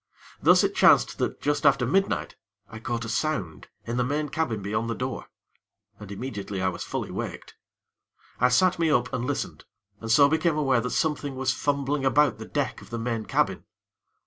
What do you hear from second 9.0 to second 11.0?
and listened, and so became aware that